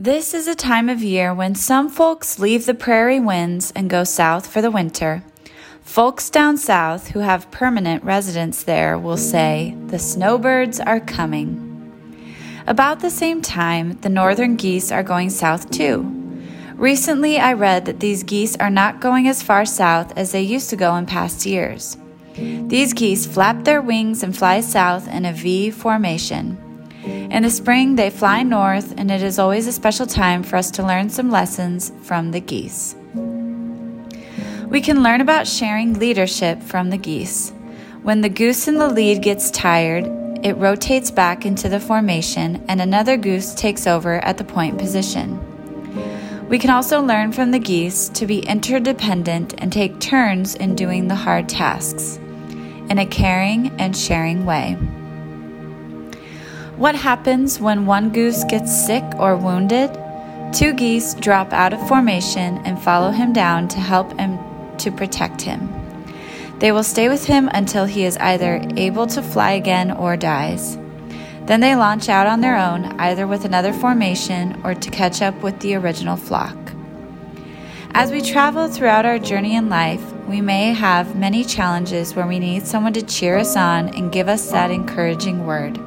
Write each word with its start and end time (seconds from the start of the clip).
This 0.00 0.32
is 0.32 0.48
a 0.48 0.54
time 0.54 0.88
of 0.88 1.02
year 1.02 1.34
when 1.34 1.54
some 1.54 1.90
folks 1.90 2.38
leave 2.38 2.64
the 2.64 2.72
prairie 2.72 3.20
winds 3.20 3.70
and 3.76 3.90
go 3.90 4.02
south 4.02 4.46
for 4.46 4.62
the 4.62 4.70
winter. 4.70 5.22
Folks 5.82 6.30
down 6.30 6.56
south 6.56 7.08
who 7.08 7.18
have 7.18 7.50
permanent 7.50 8.02
residence 8.02 8.62
there 8.62 8.96
will 8.96 9.18
say, 9.18 9.76
the 9.88 9.98
snowbirds 9.98 10.80
are 10.80 11.00
coming. 11.00 12.24
About 12.66 13.00
the 13.00 13.10
same 13.10 13.42
time, 13.42 14.00
the 14.00 14.08
northern 14.08 14.56
geese 14.56 14.90
are 14.90 15.02
going 15.02 15.28
south 15.28 15.70
too. 15.70 16.00
Recently, 16.76 17.38
I 17.38 17.52
read 17.52 17.84
that 17.84 18.00
these 18.00 18.22
geese 18.22 18.56
are 18.56 18.70
not 18.70 19.02
going 19.02 19.28
as 19.28 19.42
far 19.42 19.66
south 19.66 20.16
as 20.16 20.32
they 20.32 20.40
used 20.40 20.70
to 20.70 20.76
go 20.76 20.96
in 20.96 21.04
past 21.04 21.44
years. 21.44 21.98
These 22.36 22.94
geese 22.94 23.26
flap 23.26 23.64
their 23.64 23.82
wings 23.82 24.22
and 24.22 24.34
fly 24.34 24.62
south 24.62 25.08
in 25.08 25.26
a 25.26 25.34
V 25.34 25.70
formation. 25.70 26.69
In 27.30 27.44
the 27.44 27.50
spring, 27.50 27.94
they 27.94 28.10
fly 28.10 28.42
north, 28.42 28.92
and 28.98 29.08
it 29.08 29.22
is 29.22 29.38
always 29.38 29.68
a 29.68 29.72
special 29.72 30.04
time 30.04 30.42
for 30.42 30.56
us 30.56 30.70
to 30.72 30.82
learn 30.82 31.08
some 31.08 31.30
lessons 31.30 31.92
from 32.02 32.32
the 32.32 32.40
geese. 32.40 32.96
We 34.68 34.80
can 34.80 35.04
learn 35.04 35.20
about 35.20 35.46
sharing 35.46 35.94
leadership 35.94 36.60
from 36.60 36.90
the 36.90 36.98
geese. 36.98 37.52
When 38.02 38.20
the 38.20 38.28
goose 38.28 38.66
in 38.66 38.78
the 38.78 38.88
lead 38.88 39.22
gets 39.22 39.50
tired, 39.52 40.06
it 40.42 40.56
rotates 40.56 41.12
back 41.12 41.46
into 41.46 41.68
the 41.68 41.78
formation, 41.78 42.64
and 42.66 42.80
another 42.80 43.16
goose 43.16 43.54
takes 43.54 43.86
over 43.86 44.14
at 44.24 44.36
the 44.36 44.44
point 44.44 44.78
position. 44.78 45.38
We 46.48 46.58
can 46.58 46.70
also 46.70 47.00
learn 47.00 47.30
from 47.30 47.52
the 47.52 47.60
geese 47.60 48.08
to 48.08 48.26
be 48.26 48.40
interdependent 48.40 49.54
and 49.58 49.72
take 49.72 50.00
turns 50.00 50.56
in 50.56 50.74
doing 50.74 51.06
the 51.06 51.14
hard 51.14 51.48
tasks 51.48 52.18
in 52.88 52.98
a 52.98 53.06
caring 53.06 53.70
and 53.78 53.96
sharing 53.96 54.44
way. 54.44 54.76
What 56.80 56.94
happens 56.94 57.60
when 57.60 57.84
one 57.84 58.08
goose 58.08 58.42
gets 58.44 58.86
sick 58.86 59.04
or 59.18 59.36
wounded? 59.36 59.90
Two 60.54 60.72
geese 60.72 61.12
drop 61.12 61.52
out 61.52 61.74
of 61.74 61.86
formation 61.86 62.56
and 62.64 62.80
follow 62.80 63.10
him 63.10 63.34
down 63.34 63.68
to 63.68 63.78
help 63.78 64.18
him 64.18 64.38
to 64.78 64.90
protect 64.90 65.42
him. 65.42 65.70
They 66.58 66.72
will 66.72 66.82
stay 66.82 67.10
with 67.10 67.26
him 67.26 67.50
until 67.52 67.84
he 67.84 68.06
is 68.06 68.16
either 68.16 68.66
able 68.78 69.06
to 69.08 69.20
fly 69.20 69.50
again 69.50 69.90
or 69.90 70.16
dies. 70.16 70.78
Then 71.44 71.60
they 71.60 71.76
launch 71.76 72.08
out 72.08 72.26
on 72.26 72.40
their 72.40 72.56
own, 72.56 72.86
either 72.98 73.26
with 73.26 73.44
another 73.44 73.74
formation 73.74 74.58
or 74.64 74.72
to 74.72 74.90
catch 74.90 75.20
up 75.20 75.34
with 75.42 75.60
the 75.60 75.74
original 75.74 76.16
flock. 76.16 76.56
As 77.92 78.10
we 78.10 78.22
travel 78.22 78.68
throughout 78.68 79.04
our 79.04 79.18
journey 79.18 79.54
in 79.54 79.68
life, 79.68 80.14
we 80.26 80.40
may 80.40 80.72
have 80.72 81.14
many 81.14 81.44
challenges 81.44 82.14
where 82.14 82.26
we 82.26 82.38
need 82.38 82.66
someone 82.66 82.94
to 82.94 83.02
cheer 83.02 83.36
us 83.36 83.54
on 83.54 83.90
and 83.90 84.10
give 84.10 84.28
us 84.28 84.50
that 84.50 84.70
encouraging 84.70 85.44
word. 85.44 85.78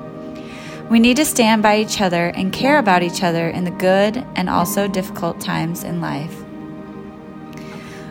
We 0.89 0.99
need 0.99 1.17
to 1.17 1.25
stand 1.25 1.63
by 1.63 1.77
each 1.77 2.01
other 2.01 2.27
and 2.27 2.53
care 2.53 2.77
about 2.77 3.03
each 3.03 3.23
other 3.23 3.49
in 3.49 3.63
the 3.63 3.71
good 3.71 4.17
and 4.35 4.49
also 4.49 4.87
difficult 4.87 5.39
times 5.39 5.83
in 5.83 6.01
life. 6.01 6.43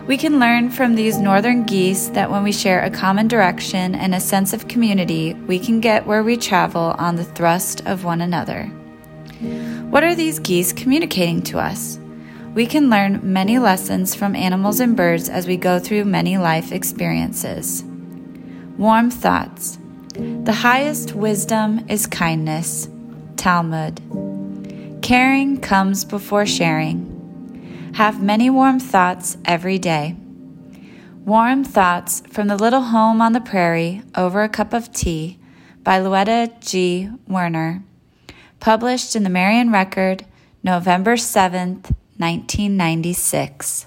We 0.06 0.16
can 0.16 0.40
learn 0.40 0.70
from 0.70 0.94
these 0.94 1.18
northern 1.18 1.64
geese 1.64 2.08
that 2.08 2.30
when 2.30 2.42
we 2.42 2.50
share 2.50 2.82
a 2.82 2.90
common 2.90 3.28
direction 3.28 3.94
and 3.94 4.14
a 4.14 4.20
sense 4.20 4.52
of 4.52 4.66
community, 4.66 5.34
we 5.34 5.60
can 5.60 5.80
get 5.80 6.06
where 6.06 6.24
we 6.24 6.36
travel 6.36 6.96
on 6.98 7.14
the 7.14 7.24
thrust 7.24 7.86
of 7.86 8.04
one 8.04 8.20
another. 8.20 8.64
What 9.90 10.02
are 10.02 10.14
these 10.14 10.40
geese 10.40 10.72
communicating 10.72 11.42
to 11.42 11.60
us? 11.60 12.00
We 12.54 12.66
can 12.66 12.90
learn 12.90 13.20
many 13.22 13.58
lessons 13.58 14.14
from 14.14 14.34
animals 14.34 14.80
and 14.80 14.96
birds 14.96 15.28
as 15.28 15.46
we 15.46 15.56
go 15.56 15.78
through 15.78 16.04
many 16.04 16.36
life 16.36 16.72
experiences. 16.72 17.84
Warm 18.76 19.10
thoughts. 19.10 19.78
The 20.14 20.52
highest 20.52 21.14
wisdom 21.14 21.86
is 21.88 22.06
kindness. 22.06 22.86
Talmud. 23.36 24.00
Caring 25.00 25.58
comes 25.58 26.04
before 26.04 26.44
sharing. 26.44 27.92
Have 27.94 28.22
many 28.22 28.50
warm 28.50 28.78
thoughts 28.78 29.38
every 29.46 29.78
day. 29.78 30.16
Warm 31.24 31.64
Thoughts 31.64 32.22
from 32.28 32.48
the 32.48 32.56
Little 32.56 32.82
Home 32.82 33.22
on 33.22 33.32
the 33.32 33.40
Prairie 33.40 34.02
Over 34.14 34.42
a 34.42 34.48
Cup 34.50 34.74
of 34.74 34.92
Tea 34.92 35.38
by 35.82 35.98
Louetta 35.98 36.60
G. 36.60 37.08
Werner. 37.26 37.82
Published 38.60 39.16
in 39.16 39.22
the 39.22 39.30
Marion 39.30 39.72
Record, 39.72 40.26
November 40.62 41.14
7th, 41.14 41.94
1996. 42.18 43.86